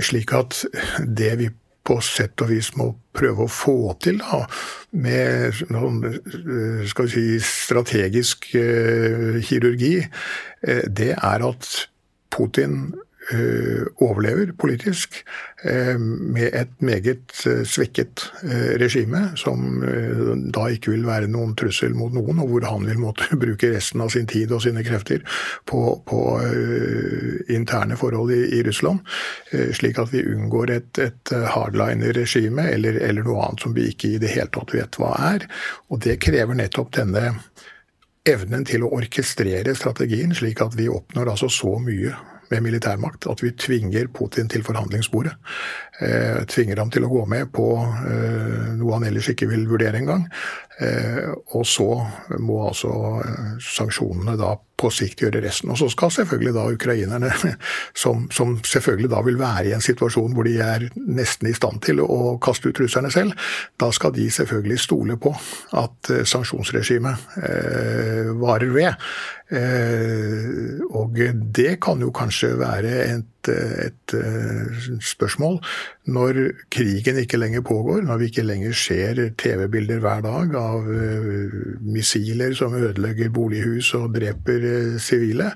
[0.00, 0.62] Slik at
[1.04, 1.50] det vi
[1.88, 4.44] på sett og vis må prøve å få til da,
[4.92, 6.02] med noen
[6.88, 11.70] skal vi si, strategisk uh, kirurgi, uh, det er at
[12.28, 13.07] Putin Eh,
[14.00, 15.24] overlever politisk
[15.64, 18.24] eh, med et meget eh, svekket
[18.80, 19.82] regime, som
[20.54, 24.02] da ikke vil være noen trussel mot noen, og hvor han vil måtte bruke resten
[24.04, 25.24] av sin tid og sine krefter
[25.68, 26.22] på, på
[27.52, 29.00] interne forhold i, i, Russland,
[29.76, 34.22] slik at vi unngår et, et hardliner-regime eller, eller noe annet som vi ikke i
[34.22, 35.46] det hele tatt vet hva er.
[35.92, 37.34] Og det krever nettopp denne
[38.28, 42.16] evnen til å orkestrere strategien, slik at vi oppnår altså så mye
[42.50, 43.26] med militærmakt.
[43.30, 45.34] At vi tvinger Putin til forhandlingsbordet.
[46.00, 49.98] Eh, tvinger ham til å gå med på eh, noe han ellers ikke vil vurdere
[49.98, 50.28] engang.
[50.78, 51.88] Eh, og så
[52.38, 52.92] må altså
[53.24, 55.72] eh, sanksjonene da på sikt gjøre resten.
[55.74, 57.32] Og så skal selvfølgelig da ukrainerne,
[58.02, 61.82] som, som, selvfølgelig da vil være i en situasjon hvor de er nesten i stand
[61.82, 63.34] til å kaste ut russerne selv,
[63.80, 65.34] da skal de selvfølgelig stole på
[65.82, 69.10] at eh, sanksjonsregimet eh, varer ved.
[69.48, 71.16] Eh, og
[71.56, 74.14] det kan jo kanskje være et, et,
[75.00, 75.56] spørsmål
[76.12, 76.40] når
[76.74, 80.90] krigen ikke lenger pågår, når vi ikke lenger ser TV-bilder hver dag av
[81.80, 85.52] missiler som ødelegger bolighus og dreper sivile.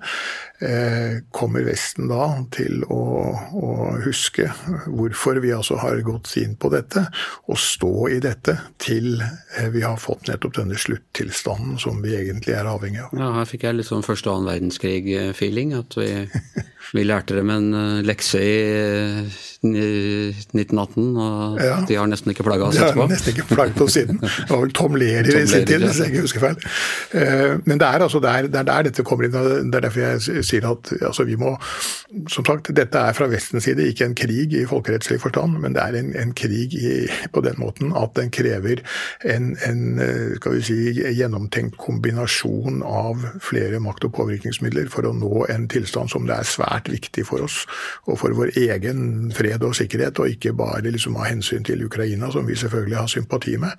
[0.63, 3.01] Eh, kommer Vesten da til å,
[3.35, 3.71] å,
[4.05, 4.47] huske
[4.87, 7.03] hvorfor vi altså har gått inn på dette,
[7.51, 12.55] og stå i dette til eh, vi har fått nettopp denne sluttilstanden som vi egentlig
[12.55, 13.17] er avhengig av.
[13.19, 15.75] Ja, Her fikk jeg litt sånn første og annen verdenskrig-feeling.
[15.81, 16.13] At vi,
[16.93, 18.53] vi, lærte dem en eh, lekse i
[19.63, 21.77] 1918, og ja.
[21.87, 22.97] de har nesten ikke plaga oss etterpå.
[22.97, 24.19] De har nesten ikke plaget oss siden.
[24.19, 26.57] Det var vel Tom Leri i sin tid, hvis jeg ikke husker feil.
[27.69, 29.37] Men det er altså der, der, der dette kommer inn.
[29.37, 31.55] Det er derfor jeg sier at altså, vi må
[32.29, 35.81] Som sagt, dette er fra Vestens side ikke en krig i folkerettslig forstand, men det
[35.81, 38.83] er en, en krig i, på den måten at den krever
[39.25, 39.81] en, en
[40.37, 40.77] skal vi si,
[41.17, 46.49] gjennomtenkt kombinasjon av flere makt- og påvirkningsmidler for å nå en tilstand som det er
[46.49, 47.63] svært viktig for oss
[48.09, 52.31] og for vår egen fred og sikkerhet, og ikke bare liksom av hensyn til Ukraina,
[52.33, 53.77] som vi selvfølgelig har sympati med,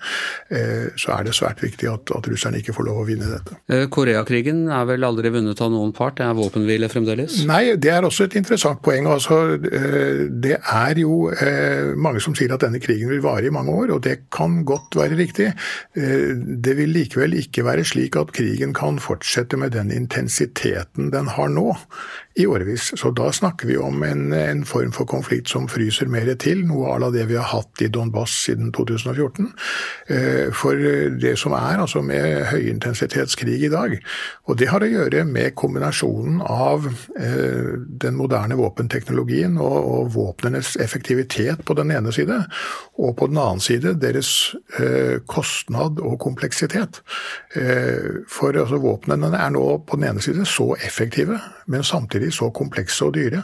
[0.53, 3.57] eh, så er det svært viktig at, at russerne ikke får lov å vinne dette.
[3.67, 6.17] Eh, Koreakrigen er vel aldri vunnet av noen part?
[6.19, 7.41] Det er våpenhvile fremdeles?
[7.49, 9.09] Nei, det er også et interessant poeng.
[9.11, 11.29] Altså, eh, det er jo
[11.99, 14.97] mange som sier at denne krigen vil vare i mange år, og det kan godt
[14.97, 15.49] være riktig.
[15.93, 21.51] Det vil likevel ikke være slik at krigen kan fortsette med den intensiteten den har
[21.51, 21.73] nå
[22.39, 22.82] i årevis.
[22.97, 26.91] Så da snakker vi om en, en form for konflikt som fryser mer til, noe
[26.93, 29.51] à la det vi har hatt i Donbass siden 2014.
[30.55, 30.79] For
[31.21, 33.95] det som er altså med høyintensitetskrig i dag,
[34.47, 36.87] og det har å gjøre med kombinasjonen av
[37.19, 42.39] eh, den moderne våpenteknologien og, og våpnenes effektivitet på den ene side,
[42.99, 47.01] og på den annen side deres eh, kostnad og kompleksitet.
[47.55, 52.49] Eh, for altså, våpnene er nå på den ene side så effektive, men samtidig så
[52.55, 53.43] komplekse og dyre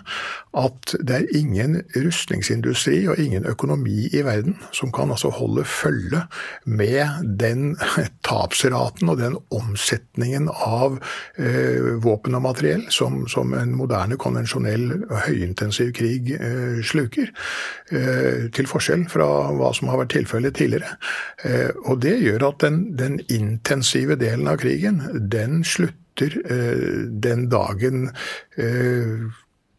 [0.57, 6.23] at det er ingen rustningsindustri og ingen økonomi i verden som kan altså holde følge
[6.65, 7.75] med den
[8.27, 10.97] tapsraten og den omsetningen av
[11.37, 17.31] eh, våpen og materiell som, som, en moderne, konvensjonell høyintensiv krig eh, sluker.
[17.91, 20.97] Eh, til forskjell fra hva som har vært tilfellet tidligere.
[21.45, 27.47] Eh, og det gjør at den, den intensive delen av krigen, den slutter eh, den
[27.51, 28.09] dagen
[28.57, 29.29] eh,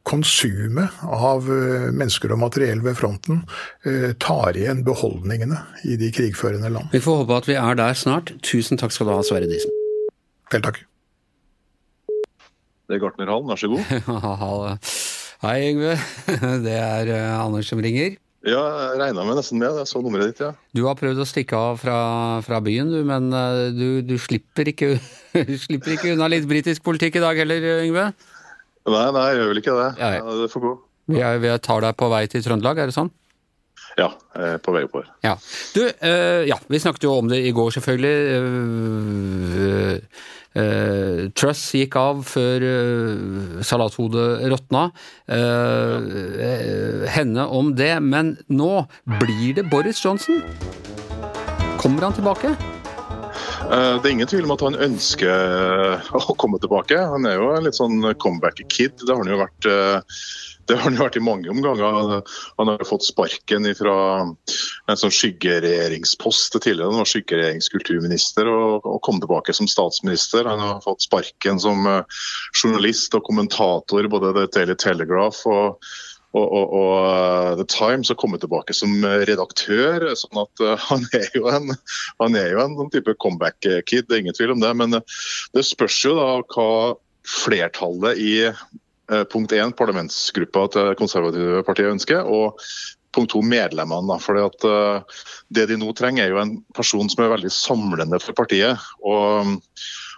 [0.08, 3.42] konsumet av eh, mennesker og materiell ved fronten
[3.86, 6.88] eh, tar igjen beholdningene i de krigførende land.
[6.94, 8.32] Vi får håpe at vi er der snart.
[8.46, 9.74] Tusen takk skal du ha, Sverre Disen.
[10.50, 10.80] Vel takk.
[12.90, 14.80] Det er Gartnerhallen, vær så god.
[15.44, 15.94] Hei, Yngve.
[16.66, 18.16] Det er Anders som ringer.
[18.40, 18.60] Ja,
[18.94, 19.68] jeg regna med nesten det.
[19.76, 20.54] Jeg så nummeret ditt, ja.
[20.72, 21.96] Du har prøvd å stikke av fra,
[22.46, 24.94] fra byen, du, men eh, du, du slipper, ikke,
[25.66, 28.06] slipper ikke unna litt britisk politikk i dag heller, Yngve?
[28.88, 29.90] Nei, nei, jeg gjør vel ikke det.
[30.00, 30.72] Ja, Ja, det får gå.
[31.10, 33.10] Vi, er, vi tar deg på vei til Trøndelag, er det sånn?
[33.98, 34.08] Ja,
[34.62, 35.08] på vei oppover.
[35.26, 35.34] Ja.
[35.74, 38.16] Du, eh, ja, vi snakket jo om det i går, selvfølgelig.
[40.50, 44.88] Uh, Truss gikk av før uh, salathodet råtna.
[45.30, 47.92] Uh, henne om det.
[48.02, 48.72] Men nå
[49.20, 50.42] blir det Boris Johnson.
[51.80, 52.54] Kommer han tilbake?
[53.70, 56.96] Det er ingen tvil om at han ønsker å komme tilbake.
[57.12, 58.96] Han er jo en litt sånn comeback-kid.
[58.98, 59.68] Det har han jo vært
[60.70, 62.20] det har han jo vært i mange omganger.
[62.60, 66.92] Han har fått sparken fra en sånn skyggeregjeringspost tidligere.
[66.92, 70.46] Han var skyggeregjeringskulturminister og, og kom tilbake som statsminister.
[70.46, 72.22] Han har fått sparken som eh,
[72.54, 75.90] journalist og kommentator både The Daily Telegraph og,
[76.38, 80.06] og, og, eh, The Times og kommet tilbake som redaktør.
[80.22, 81.74] sånn at eh, Han er jo en,
[82.30, 84.70] er jo en sånn type comeback-kid, det er ingen tvil om det.
[84.78, 86.70] Men det spørs jo da hva
[87.26, 88.34] flertallet i
[89.32, 92.60] punkt 1, parlamentsgruppa til konservative partiet ønsker, og
[93.14, 94.18] punkt 2, medlemmene.
[94.22, 98.20] fordi at eh, Det de nå trenger, er jo en person som er veldig samlende
[98.22, 98.78] for partiet.
[99.02, 99.58] og mm,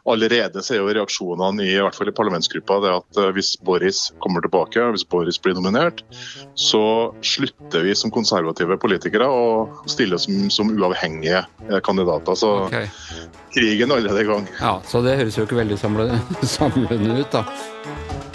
[0.02, 3.54] Allerede så er jo reaksjonene i, i hvert fall i parlamentsgruppa det at eh, hvis
[3.62, 6.02] Boris kommer tilbake, hvis Boris blir nominert,
[6.58, 12.34] så slutter vi som konservative politikere å stille som, som uavhengige eh, kandidater.
[12.34, 12.90] Så okay.
[13.54, 14.50] krigen er allerede i gang.
[14.58, 16.20] Ja, så det høres jo ikke veldig samlende,
[16.58, 18.31] samlende ut, da.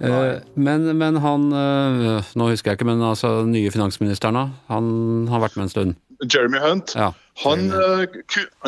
[0.00, 4.54] Eh, Men, men han eh, Nå husker jeg ikke, men altså den nye finansministeren.
[4.72, 4.92] Han
[5.28, 5.98] har vært med en stund.
[6.20, 7.12] Jeremy Hunt Ja.
[7.44, 8.04] Han, eh,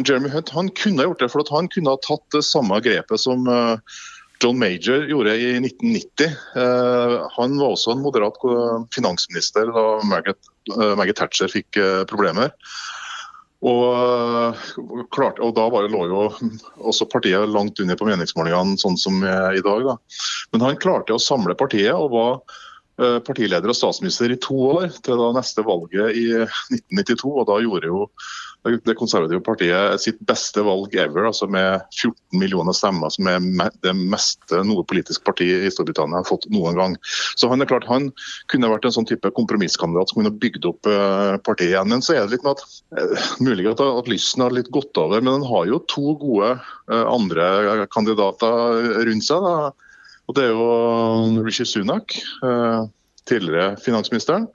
[0.06, 2.78] Jeremy Hunt han kunne ha gjort det, for at han kunne ha tatt det samme
[2.84, 3.76] grepet som eh,
[4.42, 6.32] John Major gjorde i 1990.
[6.56, 8.40] Eh, han var også en moderat
[8.94, 10.40] finansminister da Margaret,
[10.72, 12.50] eh, Margaret Thatcher fikk eh, problemer.
[13.62, 14.62] Og, eh,
[15.14, 16.22] klart, og da var lå jo
[16.82, 19.86] også partiet langt under på meningsmålingene, sånn som i dag.
[19.86, 19.96] Da.
[20.52, 22.32] Men han klarte å samle partiet og var
[22.98, 27.36] eh, partileder og statsminister i to år, til da neste valget i 1992.
[27.36, 28.08] og Da gjorde jo
[28.62, 33.94] det konservative partiet sitt beste valg ever, altså med 14 millioner stemmer, som er det
[33.98, 36.94] meste noe politisk parti i Storbritannia har fått noen gang.
[37.34, 38.10] Så han er klart han
[38.52, 41.90] kunne vært en sånn type kompromisskandidat som kunne bygd opp eh, partiet igjen.
[41.90, 44.94] Men så er det litt med at eh, mulig at, at lysten har litt gått
[45.00, 49.42] over, men han har jo to gode eh, andre kandidater rundt seg.
[49.42, 49.72] da.
[50.30, 52.14] Og Det er jo Rishi Sunak,
[53.26, 54.46] tidligere finansministeren.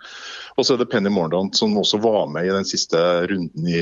[0.58, 3.82] Og så er det Penny Mordaunt som også var med i den siste runden i,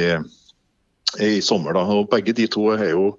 [1.23, 1.75] i sommer.
[1.77, 1.85] Da.
[1.95, 3.13] Og Begge de to er jo,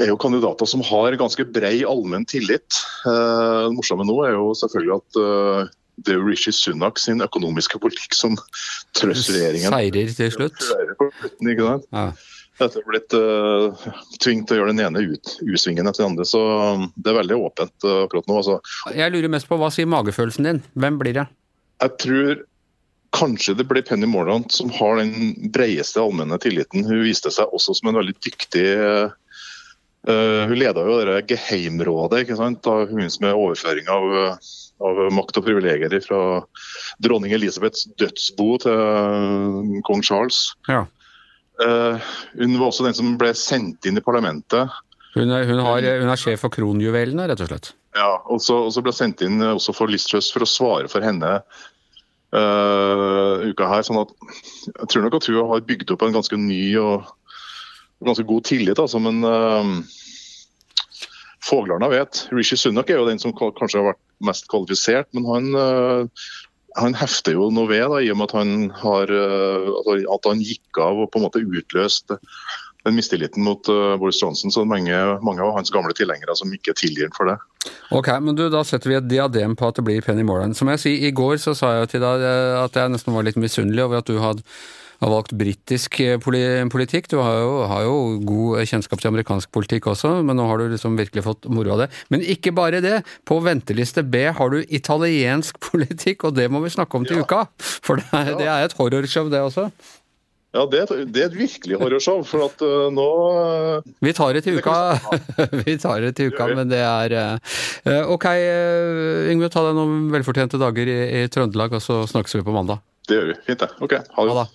[0.00, 2.80] er jo kandidater som har ganske brei allmenn tillit.
[3.04, 7.20] Eh, det morsomme nå er jo selvfølgelig at eh, det er jo Rishi Sunak sin
[7.24, 8.38] økonomiske politikk som
[8.96, 9.74] trøster-regjeringen.
[9.74, 10.58] Seirer til slutt.
[10.62, 11.88] Slutten, ikke sant?
[11.92, 12.10] Ja.
[12.58, 16.26] Dette er blitt uh, tvingt til å gjøre den ene ut, U-svingen etter den andre.
[16.26, 16.40] Så
[16.98, 18.40] det er veldig åpent uh, akkurat nå.
[18.40, 18.56] Altså,
[18.98, 20.62] Jeg lurer mest på hva sier magefølelsen din?
[20.74, 21.26] Hvem blir det?
[21.82, 22.44] Jeg tror
[23.16, 26.84] kanskje det blir Penny Mordaunt som har den bredeste allmenne tilliten.
[26.84, 29.08] Hun viste seg også som en veldig dyktig uh,
[30.48, 32.60] Hun leda jo det geheimrådet ikke sant?
[32.64, 34.12] da hun med overføring av,
[34.84, 36.20] av makt og privilegier fra
[37.04, 40.52] dronning Elisabeths dødsbo til uh, kong Charles.
[40.68, 40.84] Ja.
[41.58, 41.98] Uh,
[42.38, 44.70] hun var også den som ble sendt inn i parlamentet
[45.16, 47.72] Hun er, hun har, hun er sjef for kronjuvelene, rett og slett.
[47.96, 50.48] Ja, og så, og så ble jeg sendt inn eh, også for Liz for å
[50.48, 53.86] svare for henne uh, uka her.
[53.86, 54.10] sånn at
[54.68, 57.08] Jeg tror nok at hun har bygd opp en ganske ny og
[58.04, 59.64] ganske god tillit, altså, men uh,
[61.48, 62.26] Foglarna vet.
[62.34, 66.02] Rishi Sunak er jo den som kanskje har vært mest kvalifisert, men han uh,
[66.78, 70.30] han hefter jo noe ved, da, i og med at han, har, eh, altså, at
[70.30, 72.18] han gikk av og på en måte utløste
[72.88, 74.52] den mistilliten mot eh, Boris Johnson.
[74.54, 77.38] Så mange, mange av hans gamle tilhengere som ikke tilgir ham for det.
[77.94, 80.56] Ok, men du, da setter vi et diadem på at det blir Penny Moran.
[80.56, 83.28] Som jeg sier, i går så sa jeg til deg eh, at jeg nesten var
[83.28, 84.46] litt misunnelig over at du hadde
[84.98, 87.08] har valgt britisk eh, politikk.
[87.10, 87.96] Du har jo, har jo
[88.26, 91.84] god kjennskap til amerikansk politikk også, men nå har du liksom virkelig fått moro av
[91.84, 91.88] det.
[92.12, 92.96] Men ikke bare det.
[93.28, 97.44] På venteliste B har du italiensk politikk, og det må vi snakke om til uka.
[97.58, 99.68] For det er, det er et horrorshow, det også.
[100.56, 102.22] Ja, det, et- det er et virkelig horrorshow.
[102.24, 103.06] For at uh, nå
[103.36, 104.76] uh, Vi tar det til uka,
[105.66, 108.24] vi tar det til uka, men det er uh, Ok,
[109.34, 112.80] Yngve, ta deg noen velfortjente dager i, i Trøndelag, og så snakkes vi på mandag.
[113.08, 113.36] Det gjør vi.
[113.48, 113.70] Fint, det.
[113.84, 114.46] Ok, ha Ha det.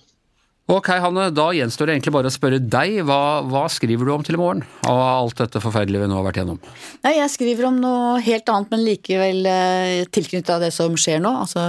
[0.66, 0.74] Det.
[0.74, 2.94] Ok, Hanne, da gjenstår det egentlig bare å spørre deg.
[3.04, 4.62] Hva, hva skriver du om til i morgen?
[4.88, 6.60] Av alt dette forferdelige vi nå har vært gjennom.
[7.04, 11.20] Nei, Jeg skriver om noe helt annet, men likevel eh, tilknyttet av det som skjer
[11.20, 11.34] nå.
[11.44, 11.60] Altså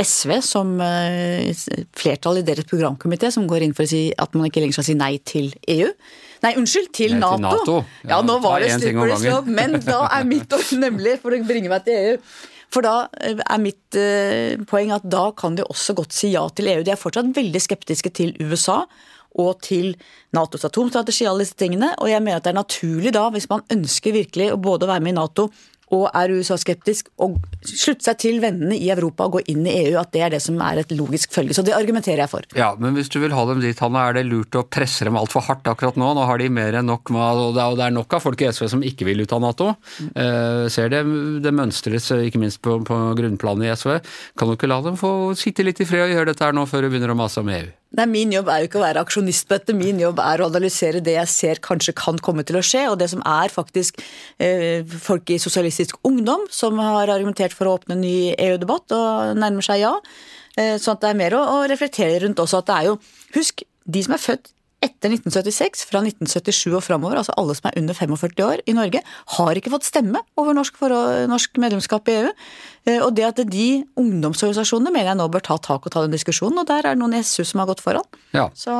[0.00, 1.52] SV som eh,
[1.98, 4.88] flertall i deres programkomité som går inn for å si at man ikke lenger skal
[4.88, 5.90] si nei til EU.
[6.42, 7.76] Nei, unnskyld, til, Nei, til NATO.
[8.02, 11.36] Ja, Ja, nå var det slutt på slope, men da er mitt ord nemlig for
[11.36, 12.16] å bringe meg til EU.
[12.72, 16.44] For da eh, er mitt eh, poeng at da kan de også godt si ja
[16.56, 16.84] til EU.
[16.86, 18.82] De er fortsatt veldig skeptiske til USA
[19.40, 19.94] og til
[20.36, 21.92] Natos atomstrategi alle disse tingene.
[22.00, 25.04] Og jeg mener at det er naturlig da, hvis man ønsker virkelig å både være
[25.04, 25.48] med i Nato
[25.92, 29.98] og er USA-skeptisk, og slutte seg til vennene i Europa og gå inn i EU,
[30.00, 31.56] at det er det som er et logisk følge.
[31.56, 32.46] Så det argumenterer jeg for.
[32.56, 35.18] Ja, men hvis du vil ha dem dit, Hanne, er det lurt å presse dem
[35.20, 36.12] altfor hardt akkurat nå?
[36.16, 38.68] Nå har de mer enn nok med, og det er- nok av folk i SV
[38.72, 39.68] som ikke vil ut av Nato.
[40.16, 41.04] Eh, ser det,
[41.44, 44.00] det mønstres, ikke minst på, på grunnplanet i SV.
[44.38, 46.64] Kan du ikke la dem få sitte litt i fred og gjøre dette her nå,
[46.66, 47.68] før du begynner å mase om EU?
[47.98, 50.48] Nei, Min jobb er jo ikke å være aksjonist på dette, min jobb er å
[50.48, 54.00] analysere det jeg ser kanskje kan komme til å skje, og det som er faktisk
[54.40, 59.36] eh, folk i Sosialistisk Ungdom som har argumentert for å åpne en ny EU-debatt og
[59.36, 59.92] nærmer seg ja.
[60.56, 62.98] Eh, sånn at det er mer å, å reflektere rundt også at det er jo
[63.36, 67.78] Husk, de som er født etter 1976, fra 1977 og framover, altså alle som er
[67.80, 69.02] under 45 år i Norge,
[69.36, 72.32] har ikke fått stemme over norsk, forhold, norsk medlemskap i EU.
[72.84, 76.14] Eh, Og det at de ungdomsorganisasjonene mener jeg nå bør ta tak og ta den
[76.14, 78.06] diskusjonen, og der er det noen i SU som har gått foran.
[78.34, 78.48] Ja.
[78.54, 78.72] Så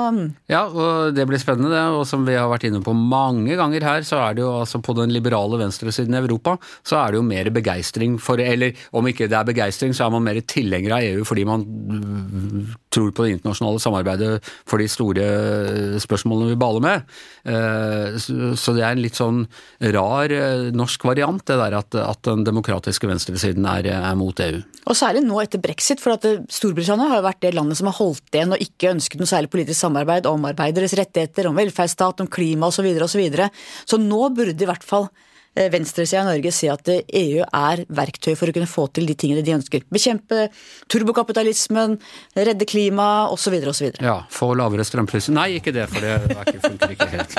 [0.50, 3.84] Ja, og det blir spennende det, og som vi har vært inne på mange ganger
[3.86, 7.20] her, så er det jo altså på den liberale venstresiden i Europa, så er det
[7.20, 10.96] jo mer begeistring for, eller om ikke det er begeistring, så er man mer tilhenger
[10.96, 11.62] av EU fordi man
[12.92, 14.30] tror på det internasjonale samarbeidet
[14.68, 15.24] for de store
[16.02, 17.14] spørsmålene vi baler med.
[17.48, 19.46] Eh, Så det er en litt sånn
[19.94, 21.98] rar eh, norsk variant, det der at,
[22.28, 23.88] den demokratiske venstresiden er,
[24.18, 24.60] mot EU.
[24.86, 27.98] Og særlig nå etter brexit, for at Storbritannia har jo vært det landet som har
[27.98, 32.30] holdt igjen og ikke ønsket noe særlig politisk samarbeid om arbeideres rettigheter, om velferdsstat, om
[32.30, 32.82] klima osv.
[32.82, 33.50] Så, videre, og så, videre.
[33.86, 35.28] så nå burde i hvert fall eh,
[35.72, 39.16] venstresida i Norge se at eh, EU er verktøy for å kunne få til de
[39.18, 39.84] tingene de ønsker.
[39.92, 40.46] Bekjempe
[40.92, 41.98] turbokapitalismen,
[42.36, 43.58] redde klimaet osv.
[43.72, 43.90] osv.
[44.02, 45.34] Ja, få lavere strømpriser.
[45.36, 47.36] Nei, ikke det, for det er funker ikke helt.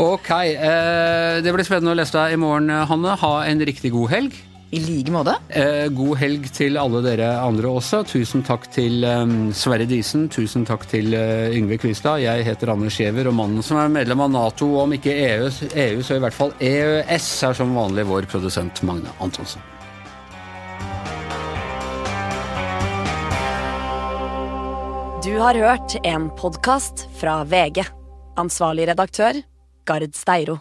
[0.00, 3.18] Ok, eh, det blir spennende å lese deg i morgen, Hanne.
[3.20, 4.38] Ha en riktig god helg.
[4.70, 5.32] I like måte.
[5.48, 8.04] Eh, god helg til alle dere andre også.
[8.06, 10.28] Tusen takk til eh, Sverre Disen.
[10.30, 12.22] Tusen takk til eh, Yngve Kvistad.
[12.22, 16.06] Jeg heter Anders Giæver, og mannen som er medlem av Nato, om ikke EU, EU,
[16.06, 19.66] så i hvert fall EØS, er som vanlig vår produsent Magne Antonsen.
[25.20, 27.82] Du har hørt en podkast fra VG.
[28.38, 29.42] Ansvarlig redaktør,
[29.84, 30.60] Gard Steiro.